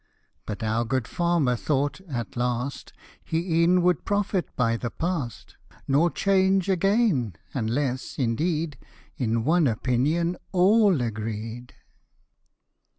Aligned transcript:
But 0.47 0.63
our 0.63 0.83
good 0.83 1.07
farmer 1.07 1.55
thought 1.55 2.01
at 2.09 2.35
last, 2.35 2.91
He 3.23 3.61
e'en 3.61 3.83
would 3.83 4.03
profit 4.03 4.49
by 4.55 4.75
the 4.75 4.89
past; 4.89 5.57
Nor 5.87 6.09
change 6.09 6.67
again, 6.69 7.35
unless, 7.53 8.17
indeed, 8.17 8.79
In 9.17 9.43
one 9.43 9.67
opinion 9.67 10.37
all 10.51 11.01
agreed. 11.03 11.75